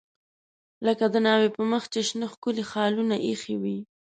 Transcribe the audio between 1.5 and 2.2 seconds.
په مخ چې